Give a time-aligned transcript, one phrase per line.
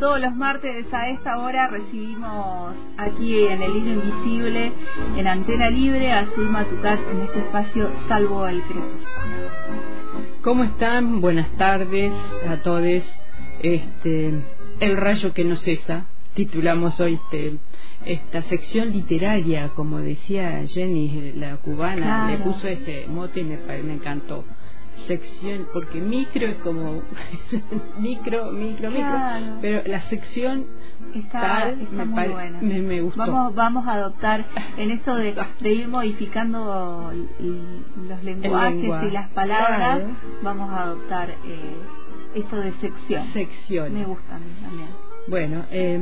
[0.00, 4.72] Los martes a esta hora recibimos aquí en el hilo invisible,
[5.16, 9.50] en antena libre, a Zulma Tucat en este espacio Salvo el Crepúsculo.
[10.42, 11.20] ¿Cómo están?
[11.20, 12.12] Buenas tardes
[12.48, 13.02] a todos.
[13.62, 14.32] Este,
[14.80, 17.58] el rayo que no cesa, titulamos hoy este,
[18.06, 23.94] esta sección literaria, como decía Jenny, la cubana, le puso ese mote y me, me
[23.94, 24.46] encantó
[25.06, 27.02] sección, porque micro es como
[27.98, 30.66] micro, micro, micro, pero la sección
[31.14, 31.74] está,
[32.60, 33.18] me, me, gustó.
[33.18, 35.34] Vamos, vamos a adoptar en esto de,
[35.70, 37.12] ir modificando
[38.08, 40.02] los lenguajes y las palabras,
[40.42, 41.76] vamos a adoptar eh,
[42.34, 43.26] esto de sección.
[43.32, 43.94] Sección.
[43.94, 45.10] Me gusta también.
[45.26, 45.94] Bueno, eh,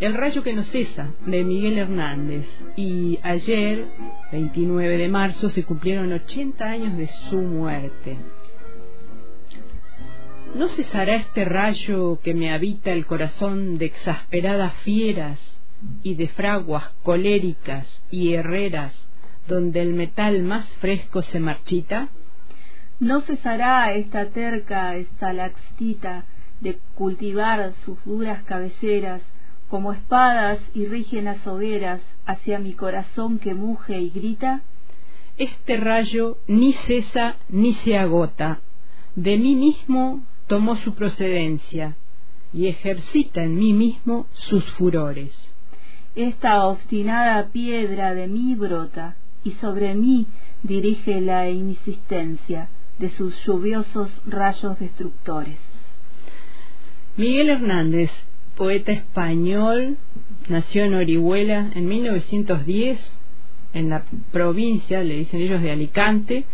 [0.00, 2.46] El rayo que no cesa, de Miguel Hernández.
[2.76, 3.86] Y ayer,
[4.32, 8.16] 29 de marzo, se cumplieron 80 años de su muerte.
[10.56, 15.38] ¿No cesará este rayo que me habita el corazón de exasperadas fieras
[16.02, 18.94] y de fraguas coléricas y herreras
[19.46, 22.08] donde el metal más fresco se marchita?
[23.00, 26.24] ¿No cesará esta terca estalaxtita
[26.62, 29.20] de cultivar sus duras cabeceras
[29.68, 34.62] como espadas y rígenas hogueras hacia mi corazón que muge y grita?
[35.36, 38.60] Este rayo ni cesa ni se agota,
[39.16, 41.96] de mí mismo tomó su procedencia
[42.52, 45.34] y ejercita en mí mismo sus furores.
[46.14, 50.26] Esta obstinada piedra de mí brota y sobre mí
[50.62, 52.68] dirige la insistencia
[52.98, 55.58] de sus lluviosos rayos destructores.
[57.16, 58.10] Miguel Hernández,
[58.56, 59.98] poeta español,
[60.48, 62.98] nació en Orihuela en 1910,
[63.74, 66.46] en la provincia, le dicen ellos, de Alicante,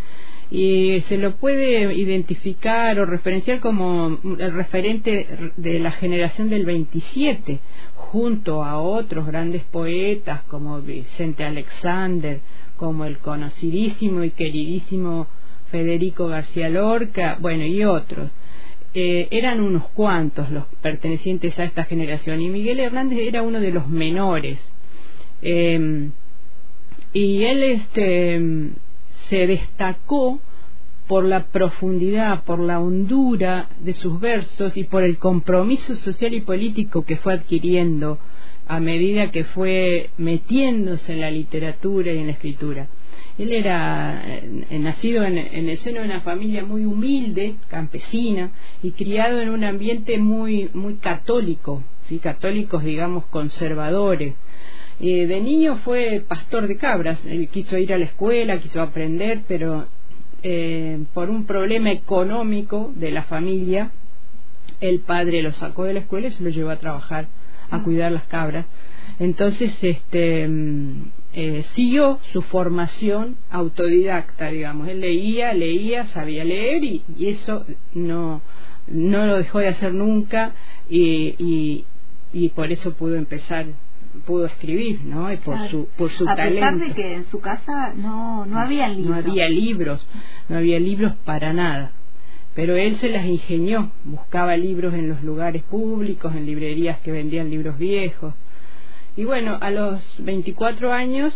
[0.53, 7.59] y se lo puede identificar o referenciar como el referente de la generación del 27,
[7.95, 12.39] junto a otros grandes poetas como Vicente Alexander,
[12.77, 15.25] como el conocidísimo y queridísimo
[15.71, 18.31] Federico García Lorca, bueno, y otros.
[18.93, 23.71] Eh, eran unos cuantos los pertenecientes a esta generación y Miguel Hernández era uno de
[23.71, 24.59] los menores.
[25.41, 26.11] Eh,
[27.11, 28.39] y él este,
[29.29, 30.39] se destacó
[31.07, 36.41] por la profundidad, por la hondura de sus versos y por el compromiso social y
[36.41, 38.19] político que fue adquiriendo
[38.67, 42.87] a medida que fue metiéndose en la literatura y en la escritura.
[43.37, 48.51] Él era eh, nacido en, el seno de una familia muy humilde, campesina,
[48.81, 52.19] y criado en un ambiente muy, muy católico, ¿sí?
[52.19, 54.35] católicos, digamos, conservadores.
[55.03, 59.85] De niño fue pastor de cabras, él quiso ir a la escuela, quiso aprender, pero
[60.43, 63.91] eh, por un problema económico de la familia,
[64.81, 67.27] el padre lo sacó de la escuela y se lo llevó a trabajar,
[67.69, 67.83] a ah.
[67.83, 68.65] cuidar las cabras.
[69.19, 74.87] Entonces, este, mm, eh, siguió su formación autodidacta, digamos.
[74.87, 78.41] Él leía, leía, sabía leer y, eso no,
[78.87, 80.53] no lo dejó de hacer nunca
[80.89, 81.85] y,
[82.33, 83.67] y por eso pudo empezar
[84.25, 85.31] pudo escribir, ¿no?
[85.31, 86.59] Y por su por su a talento.
[86.59, 89.09] pesar de que en su casa no no había libros.
[89.09, 90.07] No había libros,
[90.49, 91.91] no había libros para nada.
[92.55, 97.49] pero él se las ingenió, buscaba libros en los lugares públicos, en librerías que vendían
[97.49, 98.35] libros viejos.
[99.15, 101.33] Y bueno, a los 24 años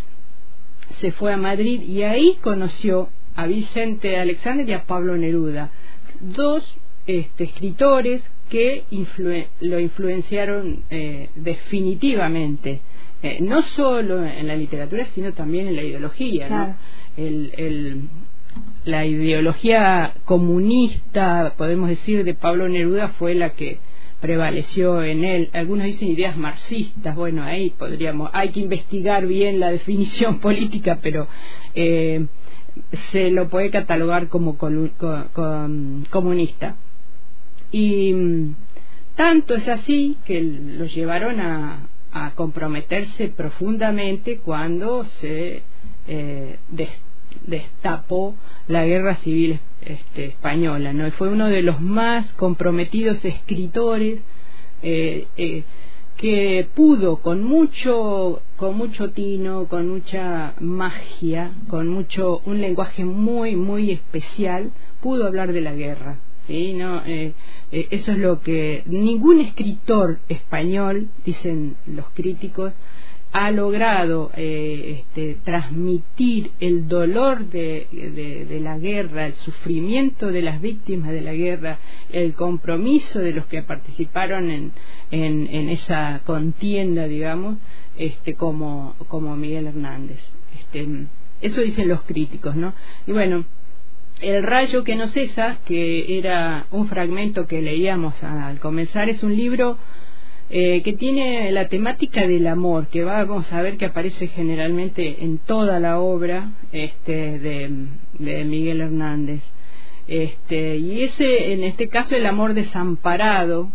[1.01, 5.71] se fue a Madrid y ahí conoció a Vicente Alexander y a Pablo Neruda,
[6.19, 6.77] dos
[7.07, 8.83] este, escritores que
[9.61, 12.81] lo influenciaron eh, definitivamente,
[13.23, 16.77] eh, no solo en la literatura, sino también en la ideología.
[17.17, 18.09] El,
[18.85, 23.79] la ideología comunista, podemos decir, de Pablo Neruda fue la que
[24.21, 25.49] prevaleció en él.
[25.53, 31.27] Algunos dicen ideas marxistas, bueno, ahí podríamos, hay que investigar bien la definición política, pero
[31.75, 32.25] eh,
[33.11, 35.27] se lo puede catalogar como comunista.
[37.71, 38.55] Y mm,
[39.15, 41.89] tanto es así que lo llevaron a,
[42.33, 45.61] comprometerse profundamente cuando se
[46.07, 46.57] eh,
[47.45, 48.33] destapó
[48.67, 51.11] la guerra civil este, española, ¿no?
[51.11, 54.21] fue uno de los más comprometidos escritores
[54.81, 55.63] eh, eh,
[56.17, 63.55] que pudo con mucho con mucho tino, con mucha magia, con mucho un lenguaje muy
[63.55, 64.71] muy especial,
[65.01, 66.17] pudo hablar de la guerra.
[66.47, 66.73] ¿Sí?
[66.73, 67.33] No, eh,
[67.71, 72.73] eso es lo que ningún escritor español, dicen los críticos,
[73.33, 77.87] ha logrado eh, este, transmitir el dolor de,
[78.49, 81.77] de, la guerra, el sufrimiento de las víctimas de la guerra,
[82.11, 84.71] el compromiso de los que participaron en,
[85.11, 87.57] en, esa contienda, digamos,
[87.97, 90.19] este, como, como Miguel Hernández.
[90.59, 90.87] Este,
[91.41, 92.73] eso dicen los críticos, ¿no?
[93.05, 93.45] Y bueno,
[94.21, 99.35] el rayo que no cesa, que era un fragmento que leíamos al comenzar, es un
[99.35, 99.77] libro
[100.49, 105.39] eh, que tiene la temática del amor, que vamos a ver que aparece generalmente en
[105.39, 109.43] toda la obra este, de, Miguel Hernández.
[110.07, 113.69] Este, y ese, en este caso, el amor desamparado,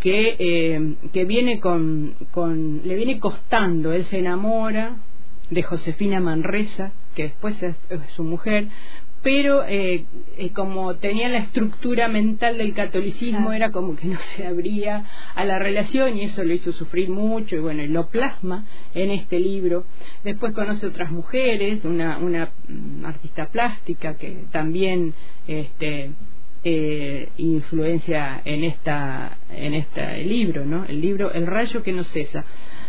[0.00, 4.96] que, eh, que viene con, con, le viene costando, él se enamora
[5.50, 7.76] de Josefina Manresa, que después es
[8.16, 8.68] su mujer,
[9.22, 10.04] pero eh,
[10.36, 15.04] eh, como tenía la estructura mental del catolicismo era como que no se abría
[15.34, 19.10] a la relación y eso lo hizo sufrir mucho y bueno, y lo plasma en
[19.10, 19.84] este libro.
[20.24, 25.14] Después conoce otras mujeres, una, una mm, artista plástica que también
[25.46, 26.10] este,
[26.64, 30.84] eh, influencia en esta en este libro, ¿no?
[30.84, 32.44] El libro El rayo que no cesa.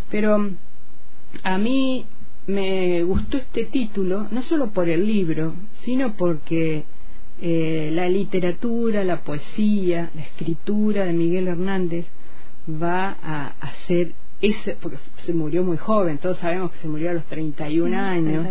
[0.09, 0.57] Pero mm,
[1.44, 2.06] a mí
[2.48, 6.84] me gustó este título, no solo por el libro, sino porque
[7.42, 12.06] eh, la literatura, la poesía, la escritura de Miguel Hernández
[12.69, 17.13] va a hacer ese, porque se murió muy joven, todos sabemos que se murió a
[17.13, 18.48] los 31 años.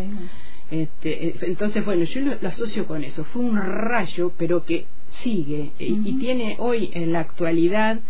[0.70, 3.24] Este, eh, entonces, bueno, yo lo, asocio con eso.
[3.24, 4.86] Fue un rayo, pero que
[5.22, 8.00] sigue eh, y tiene hoy en la actualidad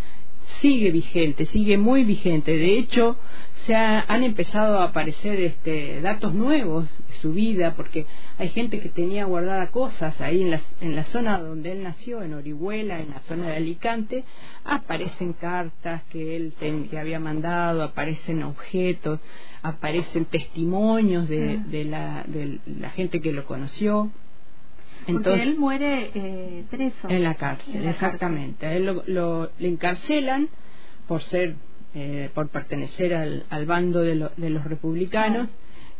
[0.60, 2.52] sigue vigente, sigue muy vigente.
[2.52, 3.16] De hecho,
[3.66, 8.06] se han empezado a aparecer este, datos nuevos de su vida, porque
[8.38, 12.22] hay gente que tenía guardada cosas ahí en la, en la zona donde él nació,
[12.22, 14.24] en Orihuela, en la zona de Alicante,
[14.64, 16.54] aparecen cartas que él
[16.90, 19.20] que había mandado, aparecen objetos,
[19.62, 21.64] aparecen testimonios de, ah.
[21.68, 24.10] de, la, de la gente que lo conoció.
[25.06, 27.08] Entonces, él muere eh, preso.
[27.08, 28.66] En la cárcel, exactamente.
[28.66, 30.48] A él lo, lo, le encarcelan
[31.08, 31.56] por ser,
[31.94, 35.48] eh, por pertenecer al, al bando de, de, los republicanos.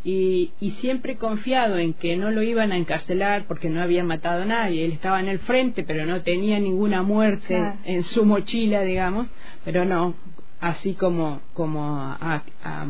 [0.05, 4.43] Y, y, siempre confiado en que no lo iban a encarcelar porque no había matado
[4.43, 4.85] a nadie.
[4.85, 9.29] Él estaba en el frente, pero no tenía ninguna muerte en su mochila, digamos.
[9.65, 10.17] Pero no,
[10.61, 12.87] así como, como a, a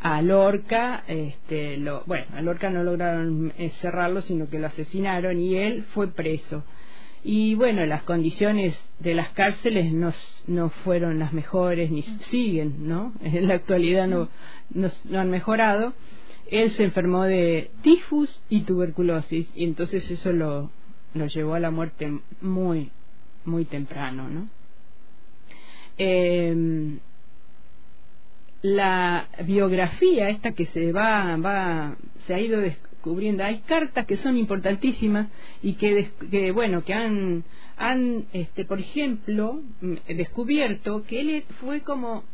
[0.00, 5.56] a Lorca, este, lo, bueno, a Lorca no lograron encerrarlo, sino que lo asesinaron y
[5.56, 6.64] él fue preso.
[7.24, 10.12] Y bueno, las condiciones de las cárceles no,
[10.46, 13.12] no fueron las mejores, ni siguen, ¿no?
[13.22, 14.28] En la actualidad no,
[14.70, 15.94] no, han mejorado.
[16.50, 20.70] Él se enfermó de tifus y tuberculosis, y entonces eso lo,
[21.14, 22.90] lo llevó a la muerte muy,
[23.44, 24.48] muy temprano, ¿no?
[25.98, 26.98] Eh,
[28.62, 31.96] la biografía esta que se va, va
[32.26, 33.44] se ha ido descubriendo.
[33.44, 35.28] Hay cartas que son importantísimas
[35.62, 37.44] y que, que bueno que han
[37.78, 42.24] han este por ejemplo mm, descubierto que él fue como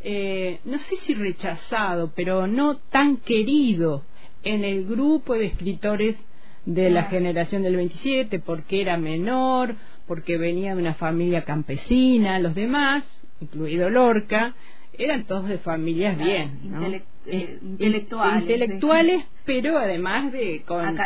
[0.00, 4.04] eh, no sé si rechazado pero no tan querido
[4.44, 6.16] en el grupo de escritores
[6.64, 9.74] de la generación del 27 porque era menor
[10.06, 13.04] porque venía de una familia campesina los demás
[13.40, 14.54] incluido Lorca
[14.98, 18.42] eran todos de familias bien, eh, eh, intelectuales.
[18.42, 20.96] intelectuales, pero además de con,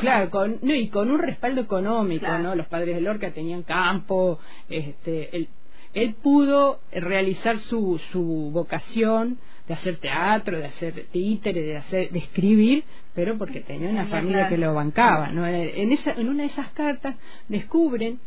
[0.00, 2.42] claro, con, no, y con un respaldo económico, Claro.
[2.42, 2.54] ¿no?
[2.54, 5.48] Los padres de Lorca tenían campo, este, él,
[5.94, 12.18] él pudo realizar su, su vocación de hacer teatro, de hacer títere, de hacer, de
[12.18, 12.84] escribir,
[13.14, 15.46] pero porque tenía una familia que lo bancaba, ¿no?
[15.46, 17.14] En esa, en una de esas cartas
[17.48, 18.18] descubren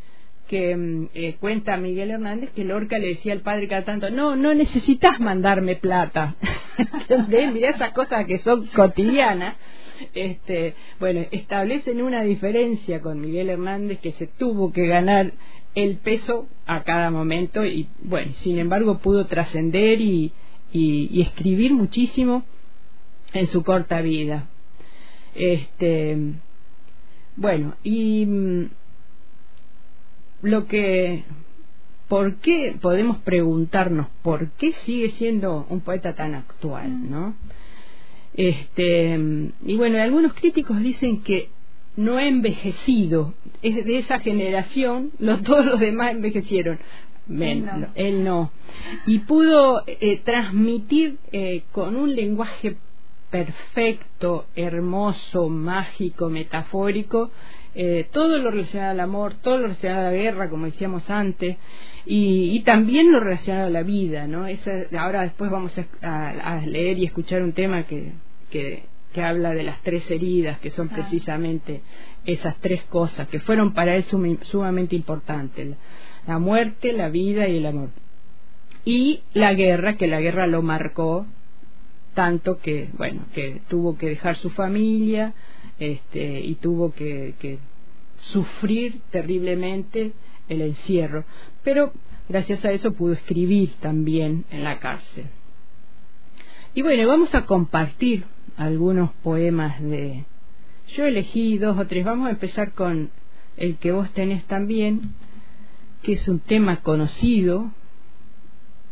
[0.54, 4.36] que mm, eh, cuenta Miguel Hernández que Lorca le decía al padre cada tanto, no,
[4.36, 6.36] no necesitas mandarme plata.
[7.54, 9.56] Mirá esas cosas que son cotidianas.
[10.14, 15.32] Este, bueno, establecen una diferencia con Miguel Hernández que se tuvo que ganar
[15.74, 20.34] el peso a cada momento y bueno, sin embargo pudo trascender y,
[20.72, 22.44] y, y escribir muchísimo
[23.34, 24.50] en su corta vida.
[25.34, 26.16] Este,
[27.38, 28.70] bueno, y mm,
[30.44, 31.24] lo que
[32.08, 37.34] ¿por qué podemos preguntarnos por qué sigue siendo un poeta tan actual, ¿no?
[38.36, 39.20] Este,
[39.66, 41.50] y bueno, algunos críticos dicen que
[41.96, 46.80] no ha envejecido, es de esa generación, los, todos los demás envejecieron.
[47.26, 47.88] Men- Él no.
[47.96, 48.52] él no.
[49.08, 52.76] Y pudo eh, transmitir eh, con un lenguaje
[53.30, 57.32] perfecto, hermoso, mágico, metafórico,
[57.76, 61.58] eh, todo lo relacionado al amor, todo lo relacionado a la guerra, como decíamos antes,
[62.06, 64.46] y, y también lo relacionado a la vida, ¿no?
[64.48, 68.12] Esa, ahora después vamos a, a- a leer y escuchar un tema que,
[68.52, 70.96] que, que habla de las tres heridas, que son Ah.
[70.96, 71.82] precisamente
[72.26, 74.04] esas tres cosas, que fueron para él
[74.44, 75.76] sumamente importantes, la,
[76.28, 77.90] la muerte, la vida y el amor.
[78.86, 81.26] Y la guerra, que la guerra lo marcó
[82.14, 85.34] tanto que bueno que tuvo que dejar su familia
[85.80, 87.60] este y tuvo que, que
[88.18, 90.14] sufrir terriblemente
[90.50, 91.26] el encierro.
[91.64, 91.94] Pero
[92.30, 95.26] gracias a eso pudo escribir también en la cárcel.
[96.74, 98.26] Y bueno vamos a compartir
[98.58, 100.26] algunos poemas de
[100.96, 102.06] yo elegí dos o tres.
[102.06, 103.10] Vamos a empezar con
[103.58, 105.14] el que vos tenés también
[106.02, 107.72] que es un tema conocido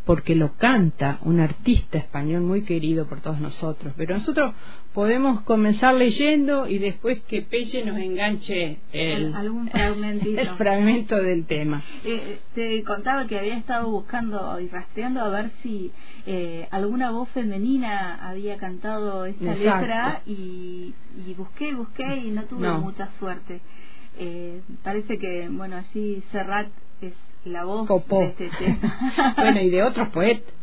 [0.06, 3.94] porque lo canta un artista español muy querido por todos nosotros.
[3.96, 4.54] Pero nosotros
[4.94, 11.46] podemos comenzar leyendo y después que Pelle nos enganche el, Al- algún el fragmento del
[11.46, 11.84] tema.
[12.04, 15.92] Eh, te contaba que había estado buscando y rastreando a ver si
[16.26, 19.82] eh, alguna voz femenina había cantado esta Exacto.
[19.82, 20.94] letra y,
[21.28, 22.80] y busqué, busqué y no tuve No.
[22.80, 23.62] mucha suerte.
[24.18, 26.68] Eh, parece que, bueno, allí Serrat
[27.02, 27.14] es
[27.46, 28.20] la voz Copó.
[28.22, 29.34] de este tema.
[29.38, 30.54] bueno, y de otros poetas.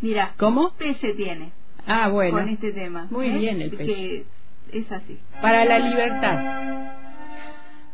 [0.00, 0.72] Mira, ¿Cómo?
[0.78, 1.52] Pese tiene
[1.86, 2.38] Ah, bueno.
[2.38, 3.06] con este tema.
[3.10, 3.38] Muy ¿eh?
[3.38, 4.24] bien el Pese.
[4.72, 5.18] es así.
[5.40, 6.92] Para la libertad.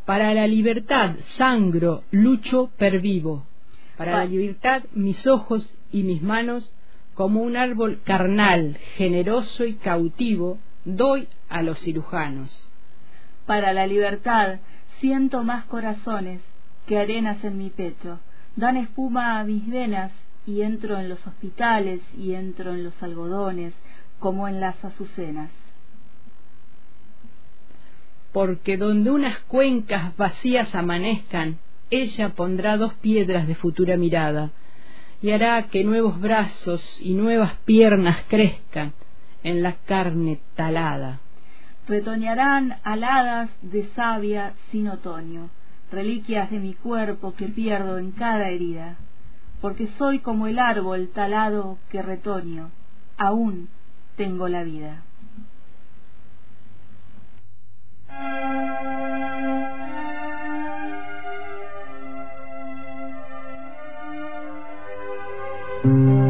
[0.04, 3.44] Para la libertad sangro, lucho, pervivo.
[3.96, 6.72] Para la libertad mis ojos y mis manos,
[7.14, 12.68] como un árbol carnal, generoso y cautivo, doy a los cirujanos.
[13.46, 14.58] Para la libertad
[15.00, 16.40] siento más corazones
[16.87, 18.21] que arenas en mi pecho.
[18.57, 20.12] Dan espuma a mis venas
[20.47, 23.75] y entro en los hospitales y entro en los algodones
[24.19, 25.51] como en las azucenas.
[28.33, 31.59] Porque donde unas cuencas vacías amanezcan,
[31.91, 34.51] ella pondrá dos piedras de futura mirada
[35.21, 38.93] y hará que nuevos brazos y nuevas piernas crezcan
[39.45, 41.21] en la carne talada.
[41.87, 45.51] Retoñarán aladas de savia sin otoño,
[45.92, 48.96] reliquias de mi cuerpo que pierdo en cada herida,
[49.61, 52.70] porque soy como el árbol talado que retoño,
[53.16, 53.68] aún
[54.16, 55.02] tengo la vida.
[65.82, 66.22] Para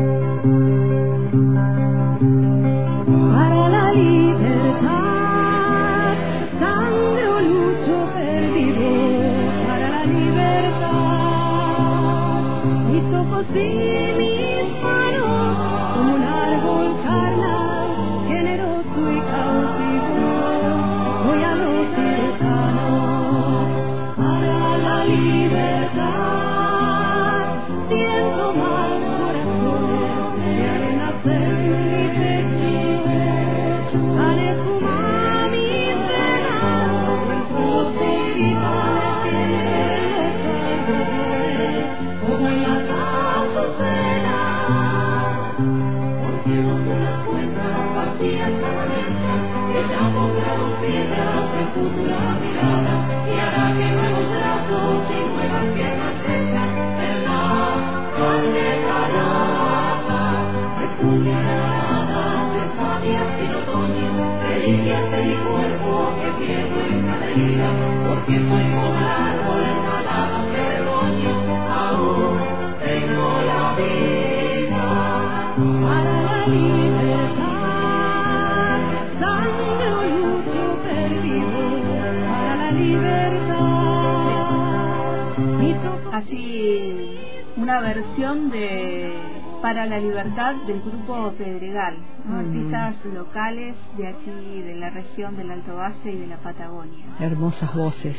[87.83, 89.12] versión de
[89.61, 91.97] Para la Libertad del grupo Pedregal,
[92.27, 92.37] ¿no?
[92.37, 92.39] Mm.
[92.47, 97.05] artistas locales de aquí, de la región del Alto Valle y de la Patagonia.
[97.21, 98.17] hermosas voces.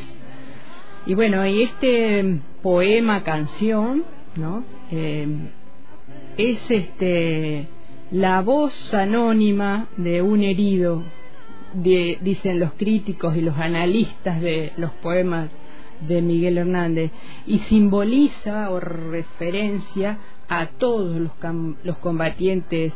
[1.06, 4.04] Y bueno, y este poema canción,
[4.36, 4.64] ¿no?
[4.90, 5.28] Eh,
[6.38, 7.68] es este
[8.10, 11.02] la voz anónima de un herido,
[11.74, 15.50] de- dicen los críticos y los analistas de los poemas
[16.06, 17.10] de Miguel Hernández,
[17.46, 20.18] y simboliza o referencia
[20.48, 22.92] a todos los, cam- los combatientes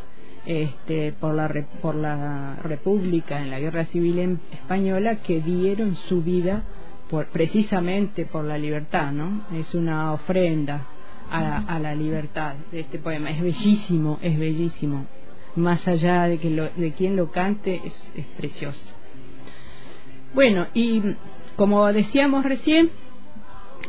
[0.46, 6.22] este, por, la, re- por la República en la Guerra Civil Española que dieron su
[6.22, 6.62] vida
[7.10, 9.42] por, precisamente por la libertad, ¿no?
[9.54, 10.86] Es una ofrenda
[11.30, 13.30] a la, a la libertad de este poema.
[13.30, 15.06] Es bellísimo, es bellísimo.
[15.56, 18.94] Más allá de que lo, de quien lo cante, es, es precioso.
[20.34, 21.02] Bueno, y
[21.58, 22.92] como decíamos recién,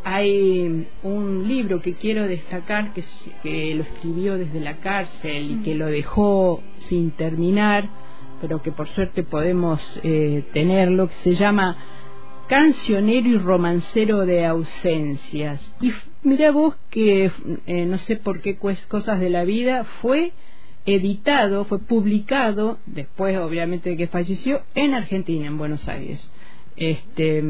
[0.03, 5.85] hay un libro que quiero destacar que, lo escribió desde la cárcel y que lo
[5.85, 7.87] dejó sin terminar,
[8.41, 11.77] pero que por suerte podemos eh, tenerlo, que se llama
[12.47, 15.71] Cancionero y romancero de ausencias.
[15.79, 17.31] Y mira vos que,
[17.67, 20.31] eh, no sé por qué pues, cosas de la vida, fue
[20.87, 26.31] editado, fue publicado, después obviamente de que falleció, en Argentina, en Buenos Aires.
[26.79, 27.43] Este,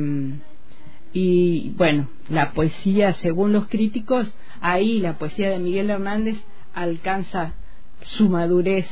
[1.13, 6.38] y bueno, la poesía, según los críticos, ahí la poesía de Miguel Hernández
[6.74, 7.53] alcanza
[8.01, 8.88] su madurez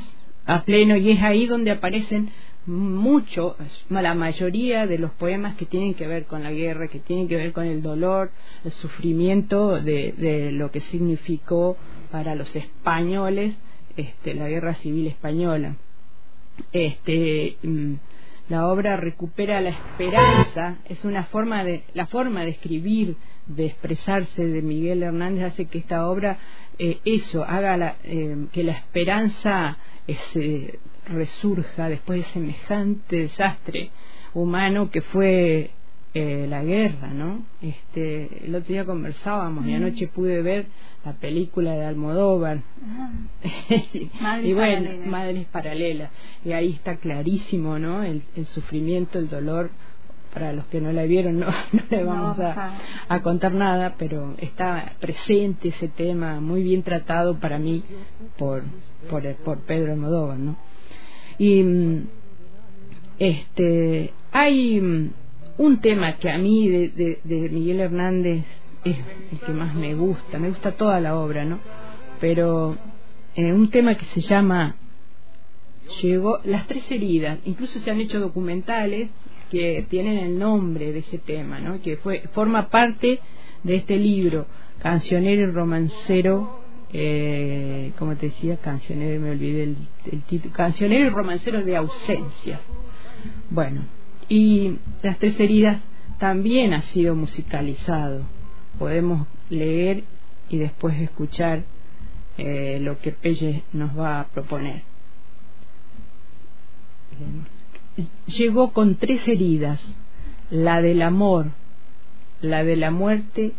[0.46, 2.30] a pleno y es ahí donde aparecen
[2.68, 3.56] mucho,
[3.90, 7.38] la mayoría de los poemas que tienen que ver con la guerra, que tienen que
[7.38, 8.32] ver con el dolor,
[8.64, 11.78] el sufrimiento de, de lo que significó
[12.12, 13.56] para los españoles
[13.98, 15.76] este, la guerra civil española.
[16.72, 17.94] Este, mm,
[18.50, 24.46] la obra recupera la esperanza, es una forma de, la forma de escribir, de expresarse
[24.46, 26.38] de Miguel Hernández hace que esta obra,
[26.80, 33.92] eh, eso, haga la, eh, que la esperanza ese, resurja después de semejante desastre
[34.34, 35.72] humano que fue
[36.18, 37.44] eh, la guerra, ¿no?
[37.62, 40.66] Este, el otro día conversábamos y anoche pude ver
[41.06, 43.12] la película de Almodóvar Ah,
[44.44, 45.08] y bueno, paralelas.
[45.08, 46.12] madres paralelas
[46.46, 48.04] y ahí está clarísimo, ¿no?
[48.04, 49.70] El, el sufrimiento, el dolor.
[50.34, 52.52] Para los que no la vieron, no, no le vamos a-
[53.10, 57.84] a contar nada, pero está presente ese tema, muy bien tratado para mí
[58.38, 58.62] por,
[59.10, 60.56] por, por Pedro Almodóvar, ¿no?
[61.40, 62.08] Y mm,
[63.20, 65.12] este hay mm,
[65.58, 68.46] un tema que a mí de, de, Miguel Hernández
[68.84, 68.98] es
[69.32, 71.60] el que más me gusta, me gusta toda la obra, ¿no?
[72.20, 72.78] Pero
[73.36, 74.76] eh, un tema que se llama
[76.02, 79.10] llegó las tres heridas, incluso se han hecho documentales
[79.50, 81.82] que tienen el nombre de ese tema, ¿no?
[81.82, 83.20] Que fue forma parte
[83.64, 84.46] de este libro,
[84.80, 86.62] cancionero y romancero,
[86.94, 89.78] eh, como te decía, cancionero, me olvidé el,
[90.12, 92.62] el título, cancionero y romancero de ausencias.
[93.50, 93.86] Bueno,
[94.30, 95.82] y las tres heridas
[96.20, 98.22] también ha sido musicalizado.
[98.80, 100.04] Podemos leer
[100.50, 101.64] y después escuchar
[102.38, 104.84] eh, lo que Pelle nos va a proponer.
[108.28, 109.82] Llegó con tres heridas,
[110.52, 111.52] la del amor,
[112.42, 113.54] la de la muerte,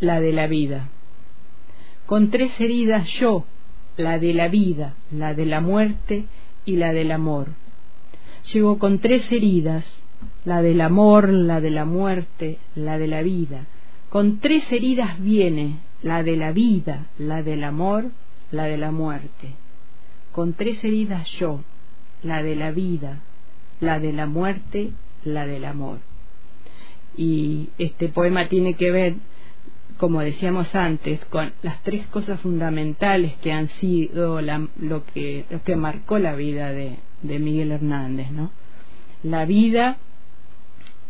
[0.00, 0.88] la de la vida.
[2.06, 3.44] Con tres heridas yo,
[3.96, 6.24] la de la vida, la de la muerte
[6.64, 7.48] y la del amor.
[8.52, 9.84] Llegó con tres heridas,
[10.44, 13.66] la del amor, la de la muerte, la de la vida.
[14.10, 18.10] Con tres heridas viene la de la vida, la del amor,
[18.50, 19.54] la de la muerte.
[20.32, 21.62] Con tres heridas yo,
[22.22, 23.20] la de la vida,
[23.80, 24.92] la de la muerte,
[25.24, 25.98] la del amor.
[27.16, 29.14] Y este poema tiene que ver,
[29.96, 35.76] como decíamos antes, con las tres cosas fundamentales que han sido lo, que, lo que
[35.76, 38.50] marcó la vida de, de Miguel Hernández, ¿no?
[39.22, 39.96] La vida,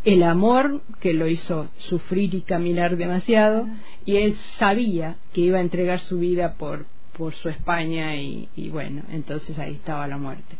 [0.04, 3.66] el amor que lo hizo sufrir y caminar demasiado,
[4.06, 6.86] y él sabía que iba a entregar su vida por,
[7.18, 10.56] por su España y, bueno, entonces ahí estaba la muerte.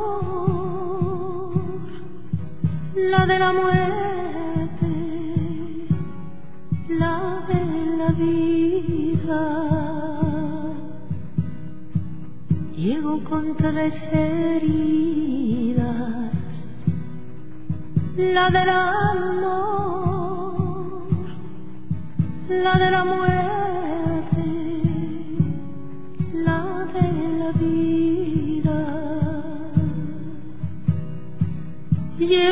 [2.95, 4.87] la de la muerte,
[6.89, 7.65] la de
[7.97, 9.43] la vida.
[12.75, 15.83] Llego con tres heridas,
[18.17, 19.45] la del amor,
[22.49, 23.34] la de la muerte,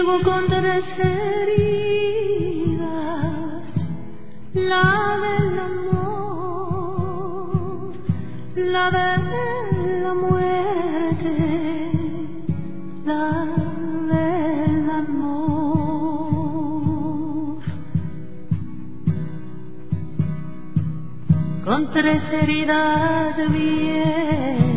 [0.05, 1.63] Con tres heridas,
[4.53, 6.73] la del amor,
[8.55, 11.35] la de la muerte,
[13.05, 13.45] la
[14.11, 15.63] del amor.
[21.63, 24.72] Con tres heridas viene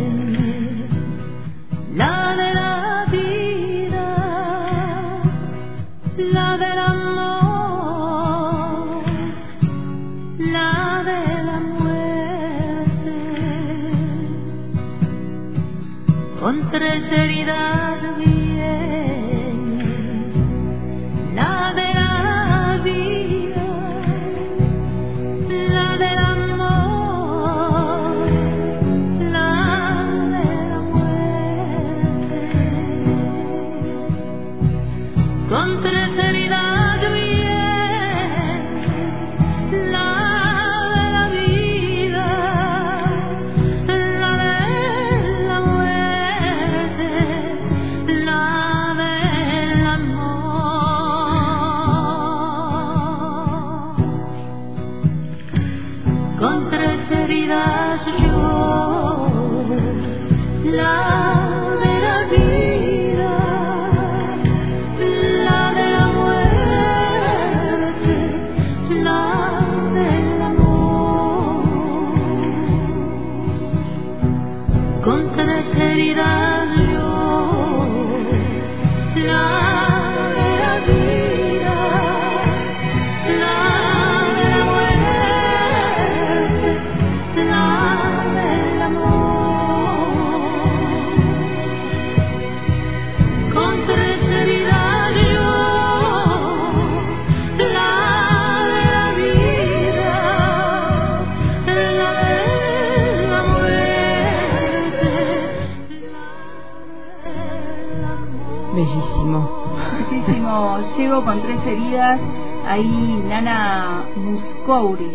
[111.67, 112.21] heridas.
[112.67, 115.07] Ahí Nana Muscouri.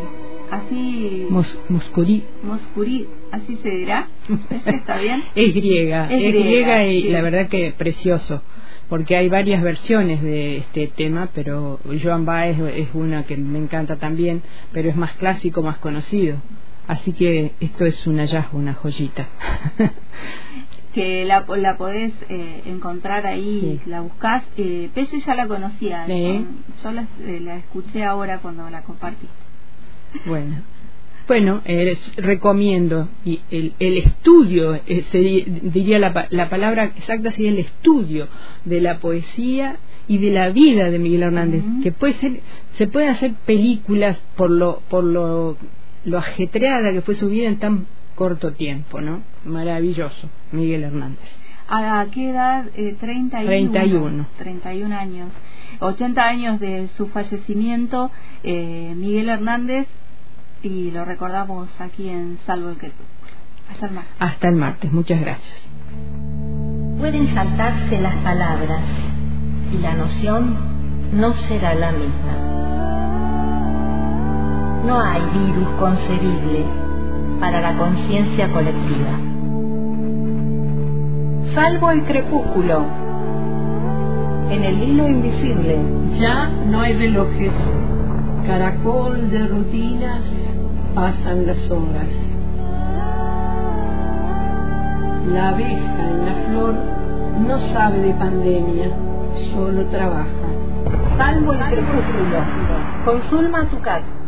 [0.52, 1.28] Así.
[1.30, 2.24] Mus- Muscuri.
[2.44, 3.08] Muscuri.
[3.32, 4.08] Así se dirá.
[4.50, 5.24] ¿Ese ¿Está bien?
[5.36, 6.44] Es griega, Es es, griega,
[6.80, 7.10] griega, y sí.
[7.10, 8.42] la verdad que precioso,
[8.90, 13.96] porque hay varias versiones de este tema, pero Joan Baez es una que me encanta
[13.96, 14.42] también,
[14.74, 16.38] pero es más clásico, más conocido.
[16.88, 19.28] Así que esto es un hallazgo, una joyita.
[20.94, 23.90] que la, la podés eh, encontrar ahí, Sí.
[23.90, 24.44] la buscás.
[24.58, 26.12] Eh, Pelle ya la conocía, Sí.
[26.12, 29.28] con- yo la, eh, la escuché ahora cuando la compartí.
[30.26, 30.58] Bueno,
[31.28, 37.32] bueno, eh, recomiendo y el, el estudio, eh, se di- diría la, la palabra exacta
[37.32, 38.28] sería el estudio
[38.66, 39.78] de la poesía
[40.08, 42.42] y de la vida de Miguel Hernández, que puede ser,
[42.78, 45.58] se pueden hacer películas por lo, por lo,
[46.04, 49.24] lo ajetreada que fue su vida en tan corto tiempo, ¿no?
[49.46, 51.30] Maravilloso, Miguel Hernández.
[51.68, 52.66] ¿A qué edad?
[52.76, 53.72] Eh, 31.
[53.72, 54.28] 31.
[54.38, 55.30] 31 años.
[55.80, 58.12] 80 años de su fallecimiento,
[58.44, 59.88] eh, Miguel Hernández,
[60.62, 63.32] y lo recordamos aquí en Salvo el Crepúsculo.
[63.70, 64.14] Hasta el martes.
[64.20, 65.70] Hasta el martes, muchas gracias.
[67.00, 68.82] Pueden saltarse las palabras
[69.74, 70.58] y la noción
[71.14, 72.52] no será la misma.
[74.86, 76.66] No hay virus concebible
[77.40, 79.31] para la conciencia colectiva.
[81.54, 82.86] Salvo el crepúsculo.
[84.50, 85.80] En el hilo invisible.
[86.18, 87.52] Ya no hay relojes,
[88.46, 90.24] caracol de rutinas,
[90.96, 92.08] pasan las horas.
[95.34, 96.76] La abeja en la flor
[97.48, 98.92] no sabe de pandemia,
[99.54, 100.28] solo trabaja.
[101.18, 102.40] Salvo el crepúsculo.
[103.04, 104.21] Con Zulma Tucat.